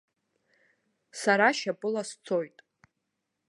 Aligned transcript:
Сара 1.21 1.47
шьапыла 1.57 2.03
сцоит. 2.09 2.57